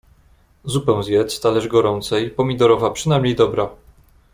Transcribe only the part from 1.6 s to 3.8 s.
gorącej, pomidorowa, przynajmniej dobra.